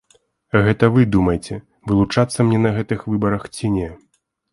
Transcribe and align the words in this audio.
Гэта 0.67 0.87
вы 0.95 1.03
думайце, 1.15 1.57
вылучацца 1.91 2.39
мне 2.47 2.59
на 2.65 2.71
гэтых 2.79 3.05
выбарах 3.13 3.43
ці 3.59 3.71
не. 3.77 3.91